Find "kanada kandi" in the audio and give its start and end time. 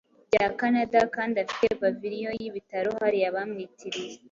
0.59-1.35